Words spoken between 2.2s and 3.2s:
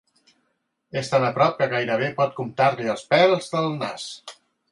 pot comptar-li els